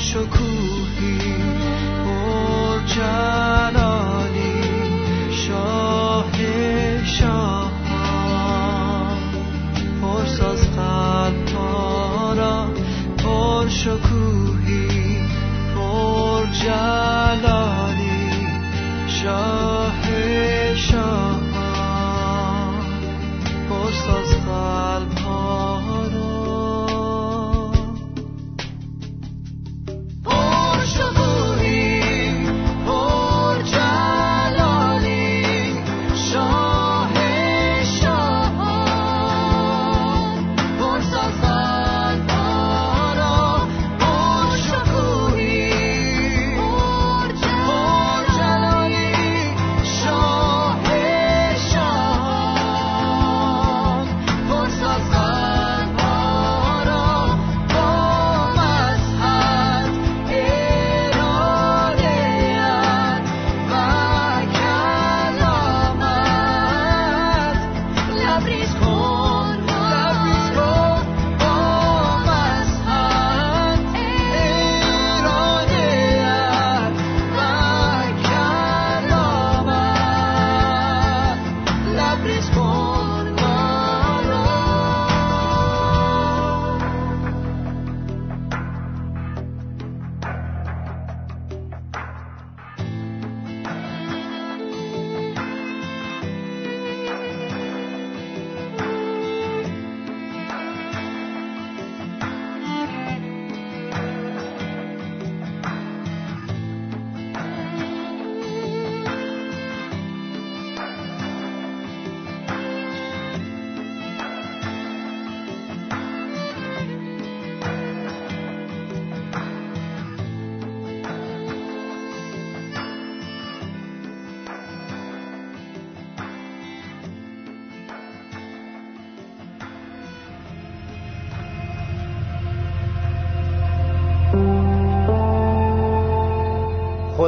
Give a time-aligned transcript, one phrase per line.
[0.00, 1.18] شکوهی
[2.04, 2.78] پر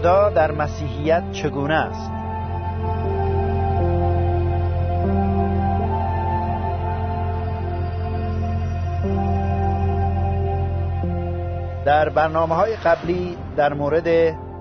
[0.02, 2.10] خدا در مسیحیت چگونه است؟
[11.84, 14.08] در برنامه های قبلی در مورد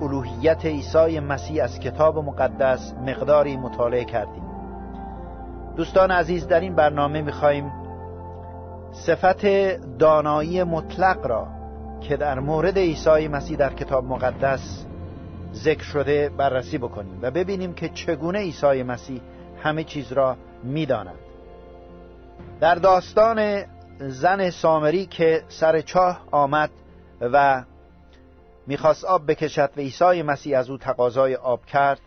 [0.01, 4.43] الوهیت عیسی مسیح از کتاب مقدس مقداری مطالعه کردیم.
[5.75, 7.71] دوستان عزیز در این برنامه می‌خواهیم
[8.91, 9.45] صفت
[9.99, 11.47] دانایی مطلق را
[12.01, 14.85] که در مورد عیسی مسیح در کتاب مقدس
[15.53, 19.21] ذکر شده بررسی بکنیم و ببینیم که چگونه عیسی مسیح
[19.63, 21.19] همه چیز را می‌داند.
[22.59, 23.65] در داستان
[24.00, 26.69] زن سامری که سر چاه آمد
[27.21, 27.63] و
[28.68, 32.00] می‌خواست آب بکشد و عیسی مسیح از او تقاضای آب کرد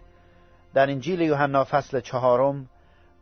[0.74, 2.68] در انجیل یوحنا فصل چهارم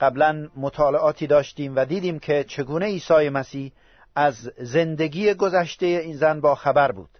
[0.00, 3.72] قبلا مطالعاتی داشتیم و دیدیم که چگونه عیسی مسیح
[4.14, 7.10] از زندگی گذشته این زن با خبر بود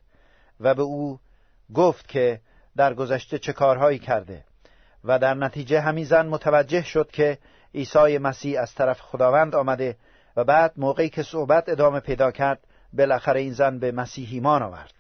[0.60, 1.19] و به او
[1.75, 2.40] گفت که
[2.76, 4.44] در گذشته چه کارهایی کرده.
[5.04, 7.38] و در نتیجه همین زن متوجه شد که
[7.74, 9.96] عیسی مسیح از طرف خداوند آمده
[10.36, 12.60] و بعد موقعی که صحبت ادامه پیدا کرد
[12.92, 14.92] بالاخره این زن به مسیح ایمان آورد.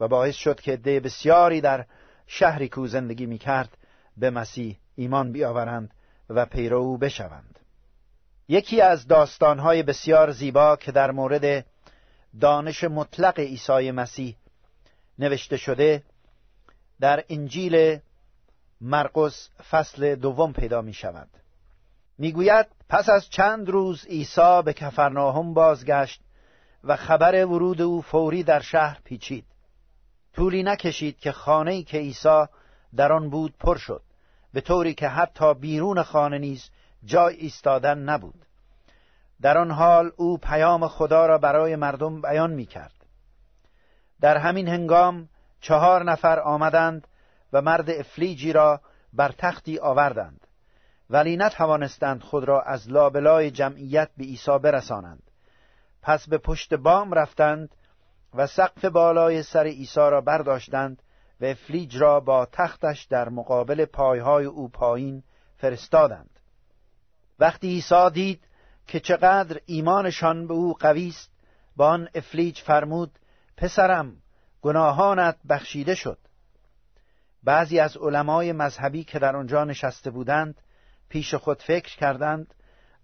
[0.00, 1.84] و باعث شد که ده بسیاری در
[2.26, 3.76] شهری که زندگی می کرد
[4.16, 5.90] به مسیح ایمان بیاورند
[6.30, 7.58] و پیرو او بشوند.
[8.48, 11.64] یکی از داستانهای بسیار زیبا که در مورد
[12.40, 14.36] دانش مطلق عیسی مسیح
[15.18, 16.02] نوشته شده
[17.00, 17.98] در انجیل
[18.80, 21.28] مرقس فصل دوم پیدا می شود.
[22.18, 26.20] می‌گوید پس از چند روز عیسی به کفرناهم بازگشت
[26.84, 29.44] و خبر ورود او فوری در شهر پیچید.
[30.34, 32.44] طولی نکشید که خانه‌ای که عیسی
[32.96, 34.02] در آن بود پر شد
[34.52, 36.70] به طوری که حتی بیرون خانه نیز
[37.04, 38.44] جای ایستادن نبود.
[39.40, 42.92] در آن حال او پیام خدا را برای مردم بیان می کرد
[44.20, 45.28] در همین هنگام
[45.60, 47.08] چهار نفر آمدند
[47.52, 48.80] و مرد افلیجی را
[49.12, 50.46] بر تختی آوردند.
[51.10, 55.22] ولی نتوانستند خود را از لابلای جمعیت به عیسی برسانند.
[56.02, 57.74] پس به پشت بام رفتند
[58.34, 61.02] و سقف بالای سر عیسی را برداشتند
[61.40, 65.22] و افلیج را با تختش در مقابل پایهای او پایین
[65.56, 66.30] فرستادند.
[67.38, 68.44] وقتی عیسی دید
[68.86, 71.30] که چقدر ایمانشان به او قوی است
[71.76, 73.18] با آن افلیج فرمود
[73.56, 74.16] پسرم
[74.62, 76.18] گناهانت بخشیده شد.
[77.44, 80.54] بعضی از علمای مذهبی که در آنجا نشسته بودند
[81.08, 82.54] پیش خود فکر کردند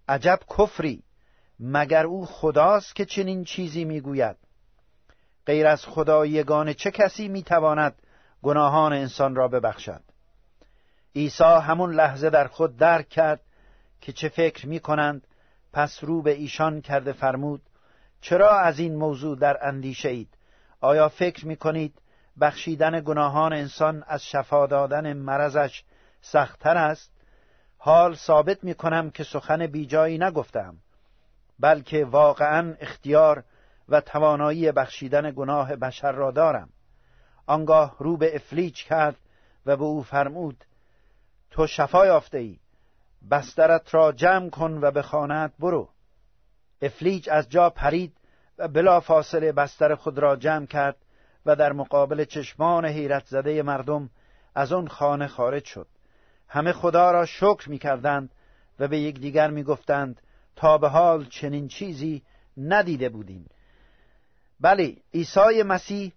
[0.07, 1.03] عجب کفری
[1.59, 4.35] مگر او خداست که چنین چیزی می‌گوید؟
[5.45, 7.95] غیر از خدا یگانه چه کسی می‌تواند
[8.41, 10.01] گناهان انسان را ببخشد؟
[11.15, 13.41] عیسی همون لحظه در خود درک کرد
[14.01, 15.27] که چه فکر می کنند
[15.73, 17.61] پس رو به ایشان کرده فرمود
[18.21, 20.29] چرا از این موضوع در اندیشه اید
[20.85, 22.01] آیا فکر می کنید
[22.41, 25.83] بخشیدن گناهان انسان از شفا دادن مرضش
[26.21, 27.11] سختتر است؟
[27.77, 30.77] حال ثابت می کنم که سخن بیجایی نگفتم
[31.59, 33.43] بلکه واقعا اختیار
[33.89, 36.69] و توانایی بخشیدن گناه بشر را دارم.
[37.45, 39.17] آنگاه رو به افلیچ کرد
[39.65, 40.65] و به او فرمود
[41.51, 42.59] تو شفا یافته ای
[43.31, 45.89] بسترت را جمع کن و به خانت برو.
[46.81, 48.17] افلیج از جا پرید
[48.57, 50.95] و بلا فاصله بستر خود را جمع کرد
[51.45, 54.09] و در مقابل چشمان حیرت زده مردم
[54.55, 55.87] از آن خانه خارج شد.
[56.47, 58.29] همه خدا را شکر می کردند
[58.79, 60.21] و به یکدیگر می گفتند
[60.55, 62.23] تا به حال چنین چیزی
[62.57, 63.49] ندیده بودیم.
[64.59, 66.13] بله عیسی مسیح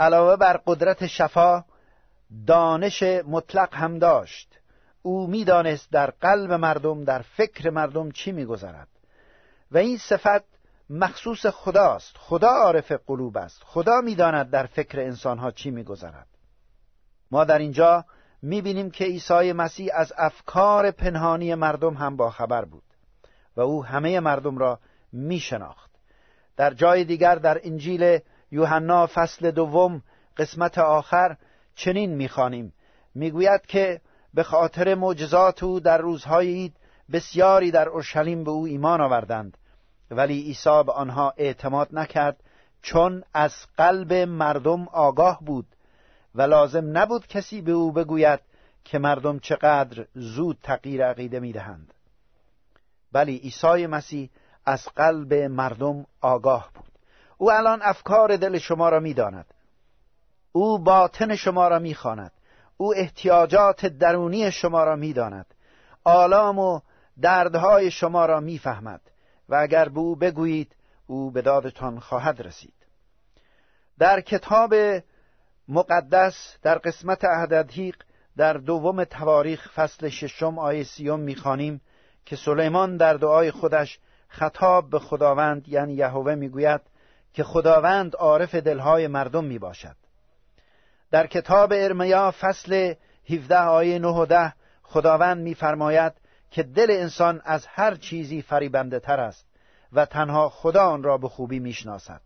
[0.00, 1.64] علاوه بر قدرت شفا
[2.46, 4.58] دانش مطلق هم داشت.
[5.02, 8.88] او می‌دانست در قلب مردم در فکر مردم چی میگذرد.
[9.70, 10.53] و این صفت
[10.90, 12.16] مخصوص خداست.
[12.18, 13.62] خدا عارف قلوب است.
[13.64, 16.26] خدا می‌داند در فکر انسانها چی میگذرد.
[17.30, 18.04] ما در اینجا
[18.42, 22.82] می‌بینیم که عیسی مسیح از افکار پنهانی مردم هم با خبر بود
[23.56, 24.78] و او همه مردم را
[25.12, 25.90] میشناخت.
[26.56, 28.18] در جای دیگر در انجیل
[28.50, 30.02] یوحنا فصل دوم
[30.36, 31.36] قسمت آخر
[31.74, 32.74] چنین می‌خوانیم.
[33.14, 34.00] می‌گوید که
[34.34, 36.76] به خاطر معجزات او در روزهای عید
[37.12, 39.56] بسیاری در اورشلیم به او ایمان آوردند
[40.10, 42.36] ولی عیسی به آنها اعتماد نکرد
[42.82, 45.66] چون از قلب مردم آگاه بود
[46.34, 48.40] و لازم نبود کسی به او بگوید
[48.84, 51.94] که مردم چقدر زود تغییر عقیده می‌دهند.
[53.12, 54.30] ولی عیسی مسیح
[54.66, 56.92] از قلب مردم آگاه بود.
[57.38, 59.46] او الان افکار دل شما را می‌داند.
[60.52, 62.32] او باطن شما را می‌خواند.
[62.76, 65.46] او احتیاجات درونی شما را می‌داند.
[66.04, 66.80] آلام و
[67.20, 69.00] دردهای شما را می‌فهمد.
[69.48, 72.74] و اگر به او بگویید او به دادتان خواهد رسید.
[73.98, 74.74] در کتاب
[75.68, 77.96] مقدس در قسمت عهددهیق
[78.36, 81.80] در دوم تواریخ فصل ششم آیه سیوم می‌خوانیم
[82.26, 83.98] که سلیمان در دعای خودش
[84.28, 86.80] خطاب به خداوند یعنی یهوه می‌گوید
[87.32, 89.96] که خداوند عارف دلهای مردم می‌باشد.
[91.10, 92.94] در کتاب ارمیا فصل
[93.30, 96.12] 17 آیه 9 و 10 خداوند میفرماید
[96.54, 99.46] که دل انسان از هر چیزی فریبنده تر است
[99.92, 102.20] و تنها خدا آن را به خوبی می‌شناسد.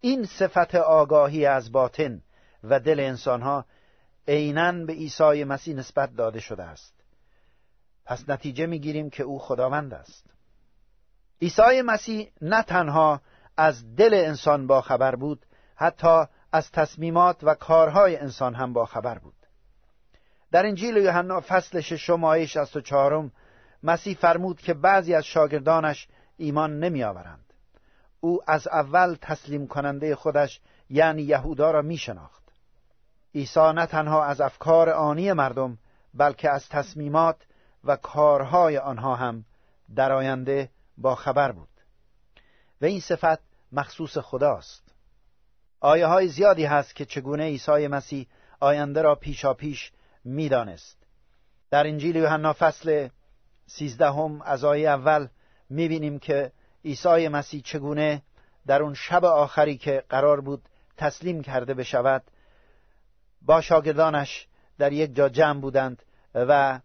[0.00, 2.22] این صفت آگاهی از باطن
[2.64, 3.64] و دل انسانها
[4.28, 6.94] عینا به عیسی مسیح نسبت داده شده است.
[8.04, 10.26] پس نتیجه می‌گیریم که او خداوند است.
[11.42, 13.20] عیسی مسیح نه تنها
[13.56, 15.46] از دل انسان با خبر بود
[15.76, 19.39] حتی از تصمیمات و کارهای انسان هم با خبر بود.
[20.52, 23.30] در انجیل یوحنا فصل ششم آیه 64
[23.82, 27.52] مسیح فرمود که بعضی از شاگردانش ایمان نمی آورند.
[28.20, 32.42] او از اول تسلیم کننده خودش یعنی یهودا را می شناخت.
[33.34, 35.78] عیسی نه تنها از افکار آنی مردم
[36.14, 37.36] بلکه از تصمیمات
[37.84, 39.44] و کارهای آنها هم
[39.94, 41.68] در آینده با خبر بود
[42.80, 43.38] و این صفت
[43.72, 44.82] مخصوص خداست
[45.80, 48.26] آیه های زیادی هست که چگونه عیسی مسیح
[48.60, 49.92] آینده را پیشا پیش
[50.24, 50.96] می‌دانست.
[51.70, 53.08] در انجیل یوحنا فصل
[53.66, 55.28] سیزدهم از آیه اول
[55.70, 56.52] می‌بینیم که
[56.84, 58.22] عیسی مسیح چگونه
[58.66, 62.22] در اون شب آخری که قرار بود تسلیم کرده بشود
[63.42, 64.46] با شاگردانش
[64.78, 66.02] در یک جا جمع بودند
[66.34, 66.80] و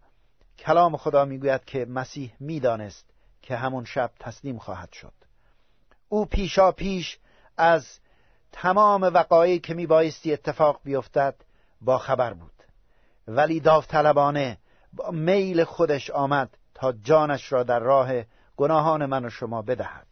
[0.58, 3.10] کلام خدا می‌گوید که مسیح می‌دانست
[3.42, 5.12] که همون شب تسلیم خواهد شد.
[6.08, 7.18] او پیشا پیش
[7.56, 7.98] از
[8.52, 11.34] تمام وقایعی که میبایستی اتفاق بیفتد
[11.80, 12.55] با خبر بود.
[13.28, 14.58] ولی داوطلبانه
[14.92, 18.12] با میل خودش آمد تا جانش را در راه
[18.56, 20.06] گناهان من و شما بدهد.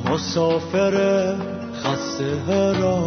[0.05, 1.35] مسافر
[1.73, 2.99] خسته را.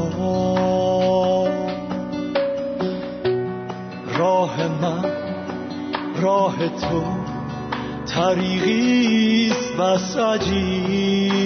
[4.18, 5.04] راه من
[6.20, 7.02] راه تو
[8.06, 11.41] طریقیست بس عجیب.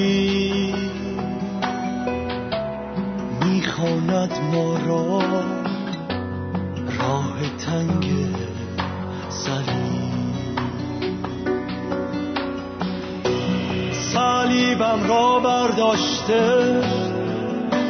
[15.86, 16.80] را برداشته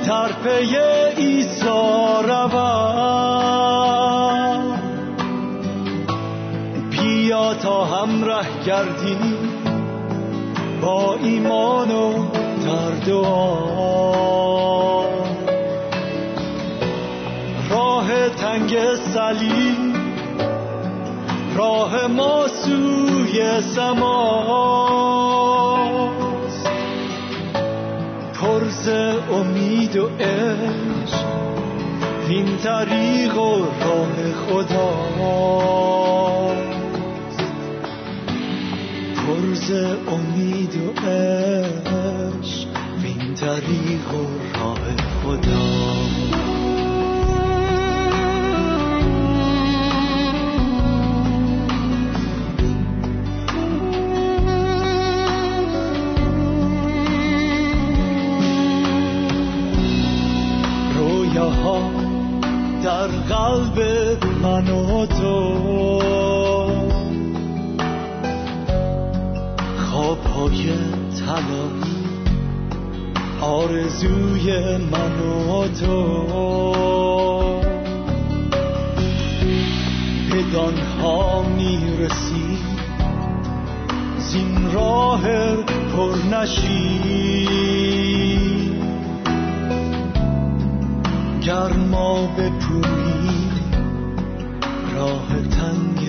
[0.07, 0.77] در پی
[1.17, 1.69] عیسی
[2.25, 2.53] روم.
[6.91, 9.39] بیا تا هم ره گردیم
[10.83, 12.13] با ایمان و
[12.67, 13.67] در دعا.
[17.71, 19.97] راه تنگ صلیب
[21.57, 25.26] راه ما سوی سماست
[28.89, 31.27] امید و عشق
[32.29, 35.87] این طریق و راه خداست
[39.17, 39.71] پرز
[40.09, 42.69] امید و عشق
[43.05, 44.27] این طریق و
[44.59, 46.66] راه خداست
[73.87, 76.27] آرزوی من و تو.
[80.33, 82.59] بدانها می‌رسی
[84.19, 85.23] زین راه
[85.97, 86.97] پرنشین
[91.43, 93.53] گر ما بپوییم
[94.95, 96.01] راه تنگ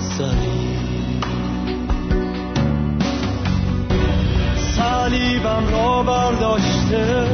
[0.00, 0.67] صلیب
[4.78, 7.26] صلیبم را برداشته.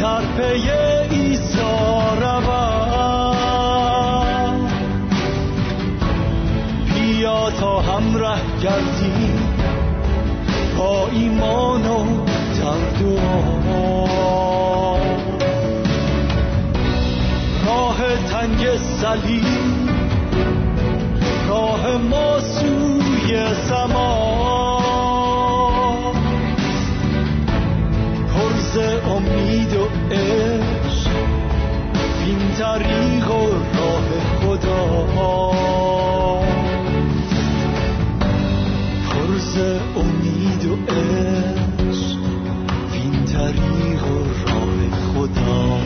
[0.00, 0.70] در پی
[1.10, 1.58] عیسی
[2.20, 3.36] روم.
[6.94, 9.54] بیا تا هم ره گردیم.
[10.78, 12.04] با ایمان و
[13.00, 13.46] دعا
[17.66, 17.98] راه
[18.30, 19.44] تنگ صلیب.
[21.48, 24.15] راه ما سوی سما.
[42.92, 44.04] این طریق
[44.46, 45.78] راه خدا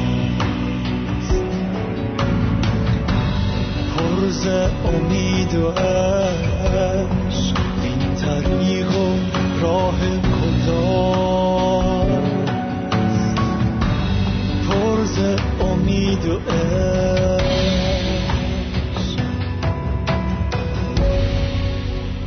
[3.97, 4.47] پرز
[4.85, 9.19] امید و عشق این طریق و
[9.61, 11.11] راه خدا
[14.69, 15.19] پرز
[15.61, 16.71] امید و عشق.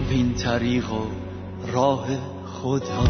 [0.10, 1.06] این طریق و
[1.74, 2.08] راه
[2.64, 3.04] خدا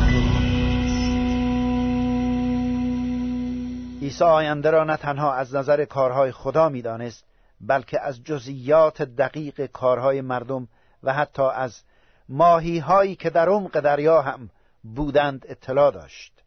[4.01, 7.25] عیسی آینده را نه تنها از نظر کارهای خدا می‌دانست
[7.61, 10.67] بلکه از جزئیات دقیق کارهای مردم
[11.03, 11.81] و حتی از
[12.29, 14.49] ماهی هایی که در عمق دریا هم
[14.83, 16.43] بودند اطلاع داشت.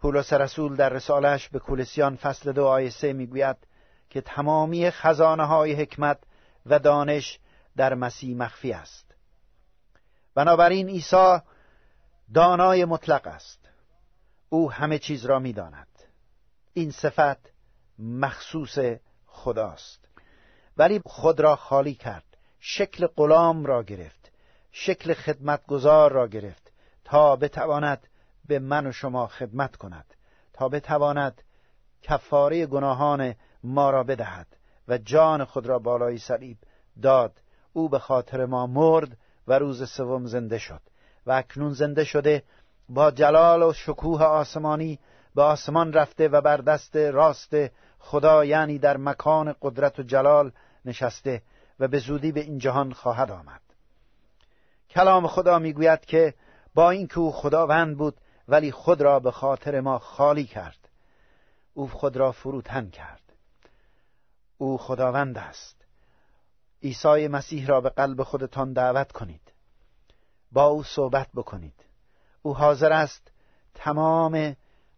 [0.00, 3.56] پولس رسول در رسالش به کولسیان فصل دو آیه سه می‌گوید
[4.10, 6.18] که تمامی خزانه های حکمت
[6.66, 7.38] و دانش
[7.76, 9.14] در مسیح مخفی است.
[10.34, 11.38] بنابراین عیسی
[12.34, 13.68] دانای مطلق است.
[14.48, 15.86] او همه چیز را می‌داند.
[16.72, 17.52] این صفت
[17.98, 18.78] مخصوص
[19.26, 20.08] خداست.
[20.76, 22.24] ولی خود را خالی کرد.
[22.60, 24.32] شکل غلام را گرفت.
[24.72, 26.72] شکل خدمتگزار را گرفت.
[27.04, 28.06] تا بتواند
[28.48, 30.14] به من و شما خدمت کند.
[30.52, 31.42] تا بتواند
[32.02, 34.46] کفاره گناهان ما را بدهد
[34.88, 36.58] و جان خود را بالای صلیب
[37.02, 37.40] داد.
[37.72, 39.16] او به خاطر ما مرد
[39.46, 40.80] و روز سوم زنده شد.
[41.26, 42.42] و اکنون زنده شده
[42.88, 44.98] با جلال و شکوه آسمانی
[45.34, 47.52] به آسمان رفته و بر دست راست
[47.98, 50.52] خدا یعنی در مکان قدرت و جلال
[50.84, 51.42] نشسته
[51.80, 53.60] و به زودی به این جهان خواهد آمد.
[54.90, 56.34] کلام خدا می‌گوید که
[56.74, 58.16] با اینکه او خداوند بود
[58.48, 60.88] ولی خود را به خاطر ما خالی کرد.
[61.74, 63.22] او خود را فروتن کرد.
[64.58, 65.84] او خداوند است.
[66.82, 69.52] عیسی مسیح را به قلب خودتان دعوت کنید.
[70.52, 71.84] با او صحبت بکنید.
[72.42, 73.32] او حاضر است
[73.74, 74.56] تمام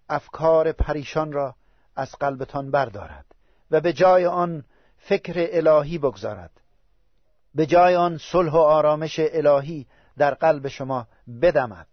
[0.08, 1.54] افکار پریشان را
[1.96, 3.26] از قلبتان بردارد
[3.70, 4.64] و به جای آن
[4.98, 6.50] فکر الهی بگذارد.
[7.54, 9.86] به جای آن صلح و آرامش الهی
[10.18, 11.06] در قلب شما
[11.42, 11.86] بدمد.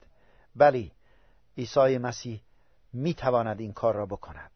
[0.55, 0.91] بلی
[1.57, 2.41] عیسی مسیح
[2.93, 4.51] می تواند این کار را بکند.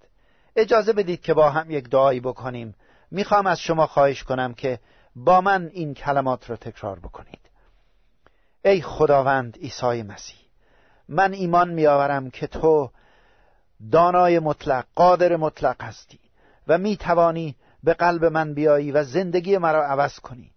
[0.56, 2.76] اجازه بدید که با هم یک دعایی بکنیم.
[3.12, 4.80] می‌خوام از شما خواهش کنم که
[5.16, 7.41] با من این کلمات را تکرار بکنید.
[8.66, 10.38] ای خداوند عیسی مسیح
[11.10, 12.92] من ایمان میآورم که تو
[13.92, 16.20] دانای مطلق قادر مطلق هستی
[16.68, 20.52] و می توانی به قلب من بیایی و زندگی مرا عوض کنی.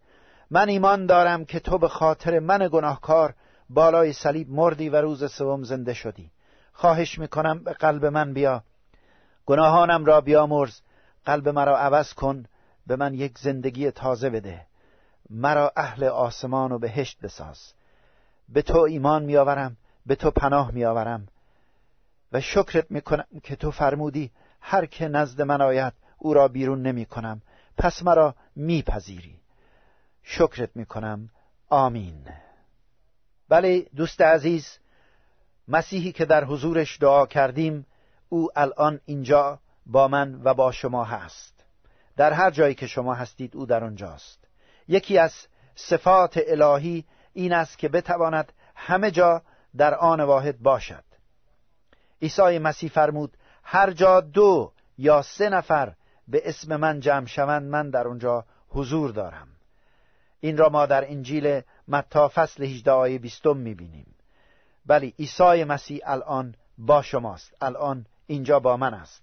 [0.50, 3.34] من ایمان دارم که تو به خاطر من گناهکار
[3.70, 6.30] بالای صلیب مردی و روز سوم زنده شدی.
[6.72, 8.62] خواهش می‌کنم به قلب من بیا.
[9.46, 10.80] گناهانم را بیامرز.
[11.24, 12.44] قلب مرا عوض کن.
[12.86, 14.66] به من یک زندگی تازه بده.
[15.30, 17.72] مرا اهل آسمان و بهشت بساز.
[18.48, 19.76] به تو ایمان میآورم
[20.06, 21.28] به تو پناه میآورم.
[22.32, 24.30] و شکرت می‌کنم که تو فرمودی
[24.60, 27.42] هر که نزد من آید او را بیرون نمی کنم
[27.78, 29.40] پس مرا میپذیری.
[30.22, 31.30] شکرت می‌کنم.
[31.68, 32.28] آمین.
[33.48, 34.78] بله دوست عزیز
[35.68, 37.86] مسیحی که در حضورش دعا کردیم
[38.28, 41.64] او الان اینجا با من و با شما هست.
[42.16, 44.38] در هر جایی که شما هستید او در آنجاست.
[44.88, 45.32] یکی از
[45.74, 47.04] صفات الهی
[47.34, 49.42] این است که بتواند همه جا
[49.76, 51.04] در آن واحد باشد.
[52.22, 55.92] عیسی مسیح فرمود هر جا دو یا سه نفر
[56.28, 59.48] به اسم من جمع شوند من در اونجا حضور دارم.
[60.40, 64.14] این را ما در انجیل متا فصل 18 آیه 20 می‌بینیم.
[64.86, 69.22] بلی عیسی مسیح الان با شماست الان اینجا با من است.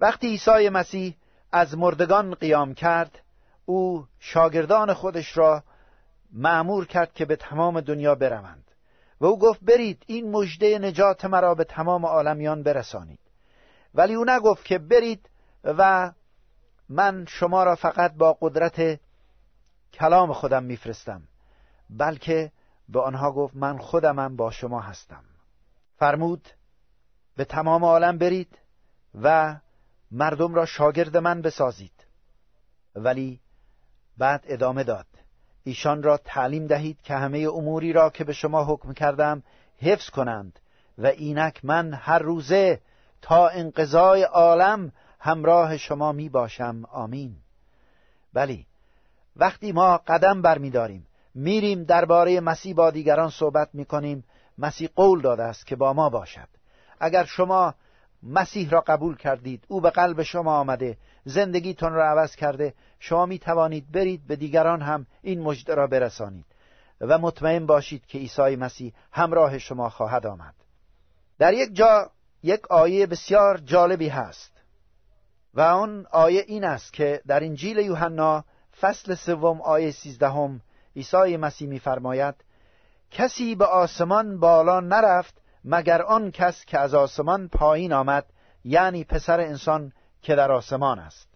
[0.00, 1.16] وقتی عیسی مسیح
[1.52, 3.18] از مردگان قیام کرد
[3.66, 5.62] او شاگردان خودش را
[6.32, 8.70] معمور کرد که به تمام دنیا بروند.
[9.20, 13.18] و او گفت برید این مژده نجات مرا به تمام عالمیان برسانید.
[13.94, 15.30] ولی او نگفت که برید
[15.64, 16.12] و
[16.88, 19.00] من شما را فقط با قدرت
[19.92, 21.22] کلام خودم میفرستم
[21.90, 22.52] بلکه
[22.88, 25.24] به آنها گفت من خودمم با شما هستم.
[25.96, 26.48] فرمود
[27.36, 28.58] به تمام عالم برید
[29.22, 29.56] و
[30.10, 32.06] مردم را شاگرد من بسازید.
[32.94, 33.40] ولی
[34.18, 35.06] بعد ادامه داد.
[35.64, 39.42] ایشان را تعلیم دهید که همه اموری را که به شما حکم کردم
[39.78, 40.58] حفظ کنند
[40.98, 42.80] و اینک من هر روزه
[43.22, 46.82] تا انقضای عالم همراه شما می باشم.
[46.92, 47.36] آمین.
[48.32, 48.66] بلی
[49.36, 54.24] وقتی ما قدم برمیداریم میریم درباره مسیح با دیگران صحبت می‌کنیم.
[54.58, 56.48] مسیح قول داده است که با ما باشد.
[57.00, 57.74] اگر شما
[58.22, 59.64] مسیح را قبول کردید.
[59.68, 60.96] او به قلب شما آمده.
[61.24, 62.74] زندگیتون را عوض کرده.
[62.98, 66.44] شما می توانید برید به دیگران هم این مژده را برسانید.
[67.00, 70.54] و مطمئن باشید که عیسی مسیح همراه شما خواهد آمد.
[71.38, 72.10] در یک جا
[72.42, 74.52] یک آیه بسیار جالبی هست.
[75.54, 78.44] و آن آیه این است که در انجیل یوحنا
[78.80, 80.60] فصل سوم آیه سیزدهم
[80.96, 82.34] عیسی مسیح میفرماید
[83.10, 88.26] کسی به آسمان بالا نرفت مگر آن کس که از آسمان پایین آمد
[88.64, 89.92] یعنی پسر انسان
[90.22, 91.28] که در آسمان است.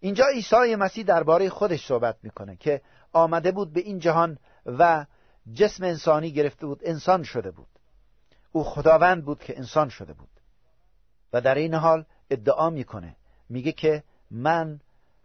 [0.00, 2.80] اینجا عیسی مسیح درباره خودش صحبت می‌کنه که
[3.12, 5.06] آمده بود به این جهان و
[5.52, 7.66] جسم انسانی گرفته بود انسان شده بود.
[8.52, 10.28] او خداوند بود که انسان شده بود.
[11.32, 13.16] و در این حال ادعا می‌کنه
[13.48, 14.80] میگه که من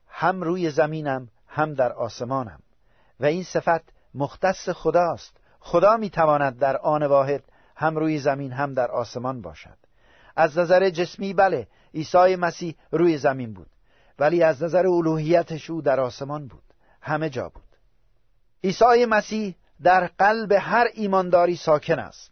[0.07, 2.59] هم روی زمینم هم در آسمانم.
[3.19, 5.37] و این صفت مختص خداست.
[5.59, 7.43] خدا می‌تواند در آن واحد
[7.77, 9.77] هم روی زمین هم در آسمان باشد.
[10.35, 13.69] از نظر جسمی بله عیسی مسیح روی زمین بود
[14.19, 16.63] ولی از نظر الوهیتش او در آسمان بود
[17.01, 17.63] همه جا بود.
[18.63, 22.31] عیسی مسیح در قلب هر ایمانداری ساکن است.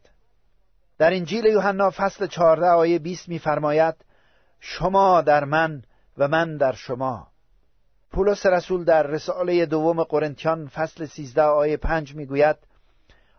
[0.98, 3.96] در انجیل یوحنا فصل 14 آیه 20 می‌فرماید
[4.60, 5.84] شما در من
[6.18, 7.28] و من در شما.
[8.12, 12.56] پولس رسول در رساله دوم قرنتیان فصل 13 آیه 5 می‌گوید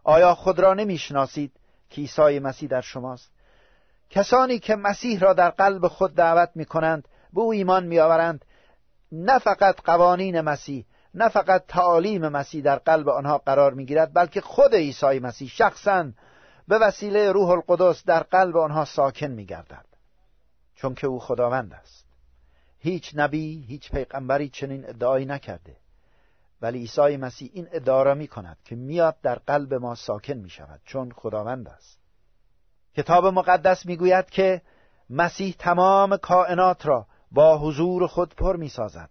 [0.04, 1.52] آیا خود را نمی‌شناسید؟
[1.90, 3.30] که عیسی مسیح در شماست.
[4.10, 8.44] کسانی که مسیح را در قلب خود دعوت می کنند به او ایمان می آورند
[9.12, 14.40] نه فقط قوانین مسیح نه فقط تعالیم مسیح در قلب آنها قرار می گیرد بلکه
[14.40, 16.10] خود عیسی مسیح شخصا
[16.68, 19.86] به وسیله روح القدس در قلب آنها ساکن می گردد
[20.74, 22.06] چون که او خداوند است.
[22.78, 25.76] هیچ نبی هیچ پیغمبری چنین ادعایی نکرده.
[26.62, 30.80] ولی عیسی مسیح این ادعا می کند که میاد در قلب ما ساکن می شود
[30.84, 31.98] چون خداوند است.
[32.96, 34.62] کتاب مقدس می‌گوید که
[35.10, 39.10] مسیح تمام کائنات را با حضور خود پر می سازد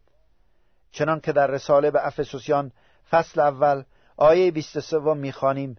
[0.92, 2.72] چنان که در رساله به افسوسیان
[3.10, 3.84] فصل اول
[4.18, 5.78] آیه 23 می‌خوانیم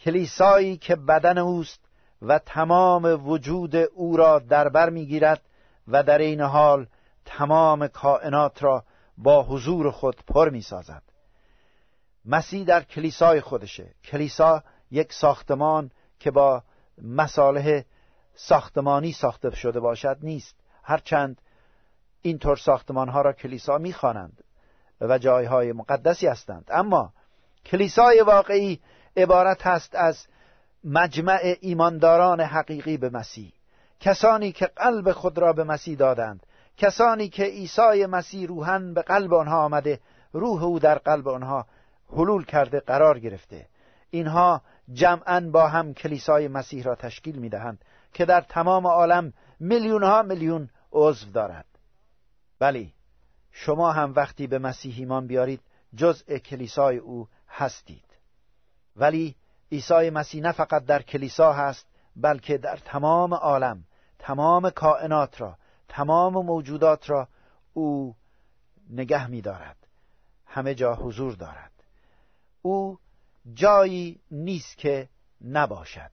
[0.00, 1.80] کلیسایی که بدن اوست
[2.22, 5.42] و تمام وجود او را در بر می‌گیرد
[5.88, 6.86] و در این حال
[7.24, 8.84] تمام کائنات را
[9.18, 11.02] با حضور خود پر می سازد
[12.24, 13.94] مسیح در کلیسای خودشه.
[14.04, 16.62] کلیسا یک ساختمان که با
[17.02, 17.82] مصالح
[18.34, 20.56] ساختمانی ساخته شده باشد نیست.
[20.82, 21.40] هرچند
[22.22, 24.44] اینطور ساختمان ها را کلیسا می‌خوانند
[25.00, 26.64] و جایهای مقدسی هستند.
[26.68, 27.12] اما
[27.64, 28.80] کلیسای واقعی
[29.16, 30.26] عبارت است از
[30.84, 33.52] مجمع ایمانداران حقیقی به مسیح.
[34.00, 36.46] کسانی که قلب خود را به مسیح دادند
[36.78, 40.00] کسانی که عیسی مسیح روحن به قلب آنها آمده
[40.32, 41.66] روح او در قلب آنها
[42.10, 43.68] حلول کرده قرار گرفته.
[44.10, 44.62] اینها
[44.92, 50.22] جمعا با هم کلیسای مسیح را تشکیل می دهند که در تمام عالم میلیون ها
[50.22, 51.66] میلیون عضو دارد
[52.60, 52.94] ولی
[53.52, 55.60] شما هم وقتی به مسیح ایمان بیارید
[55.94, 58.04] جزء کلیسای او هستید.
[58.96, 59.36] ولی
[59.72, 61.86] عیسی مسیح نه فقط در کلیسا هست
[62.16, 63.84] بلکه در تمام عالم
[64.18, 65.56] تمام کائنات را
[65.88, 67.28] تمام موجودات را
[67.72, 68.16] او
[68.90, 69.76] نگه می دارد
[70.46, 71.72] همه جا حضور دارد.
[72.62, 72.98] او
[73.54, 75.08] جایی نیست که
[75.44, 76.10] نباشد.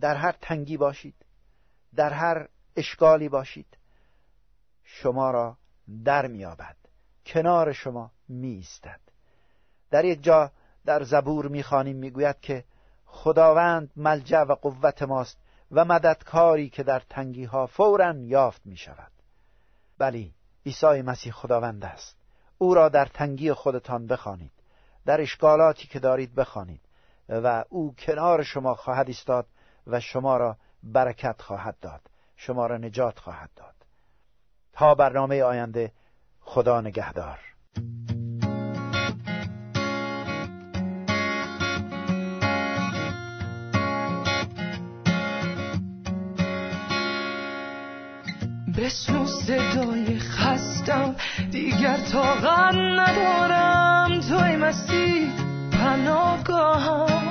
[0.00, 1.14] در هر تنگی باشید.
[1.94, 3.78] در هر اشکالی باشید.
[4.84, 5.56] شما را
[6.04, 6.76] در میابد
[7.26, 9.00] کنار شما میستد
[9.90, 10.52] در یک جا
[10.84, 12.64] در زبور می‌خوانیم می‌گوید که
[13.06, 15.38] خداوند ملجع و قوت ماست.
[15.74, 19.12] و مددکاری که در تنگی ها فورا یافت می شود
[19.98, 20.34] بلی
[20.66, 22.16] عیسی مسیح خداوند است.
[22.58, 24.52] او را در تنگی خودتان بخوانید.
[25.06, 26.80] در اشکالاتی که دارید بخوانید
[27.28, 29.46] و او کنار شما خواهد ایستاد
[29.86, 32.00] و شما را برکت خواهد داد.
[32.36, 33.74] شما را نجات خواهد داد.
[34.72, 35.92] تا برنامه آینده
[36.40, 37.38] خدا نگهدار.
[48.78, 51.14] بشنو صدای خستم.
[51.50, 54.20] دیگر طاقت ندارم.
[54.20, 55.28] توی مسیح
[55.72, 57.22] پناهگاهم.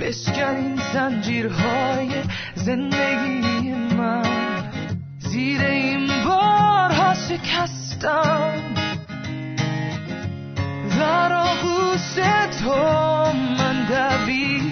[0.00, 2.10] بشکن این زنجیرهای
[2.54, 4.70] زندگی من.
[5.18, 8.52] زیر این بارها شکستم.
[10.98, 12.14] در آغوش
[12.60, 12.74] تو
[13.58, 14.67] من دویدم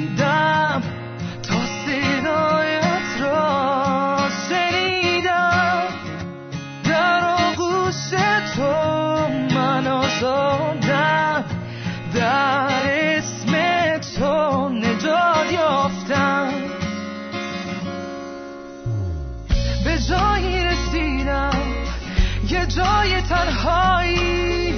[23.28, 24.72] تنهایی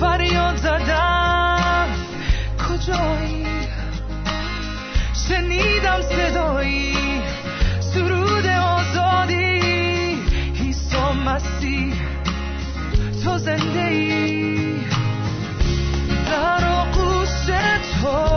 [0.00, 1.88] فریاد زدم.
[2.68, 3.46] کجایی؟
[5.28, 7.22] شنیدم صدایی.
[7.80, 9.60] سرود آزادی.
[10.60, 11.94] عیسی مسیح
[13.24, 14.74] تو زنده ای
[16.26, 17.46] در آقوش
[18.02, 18.33] تو